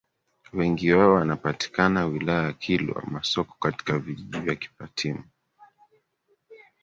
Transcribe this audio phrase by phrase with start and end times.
[0.53, 5.23] Wengi wao wanapatikana wilaya ya Kilwa Masoko katika vijiji vya Kipatimu